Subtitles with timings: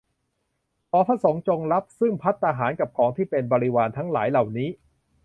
[0.89, 4.69] ขอพระสงฆ์จงรับ ซึ่งภัตตาหารกับของที่เป็นบริวารทั้งหลายเหล่านี้